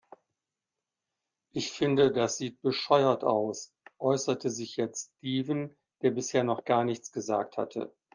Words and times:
Ich 1.53 1.71
finde, 1.71 2.11
das 2.11 2.37
sieht 2.37 2.59
bescheuert 2.63 3.23
aus, 3.23 3.71
äußerte 3.99 4.49
sich 4.49 4.75
jetzt 4.75 5.13
Steven, 5.19 5.77
der 6.01 6.09
bisher 6.09 6.43
noch 6.43 6.63
gar 6.65 6.83
nichts 6.85 7.11
gesagt 7.11 7.57
hatte. 7.57 7.93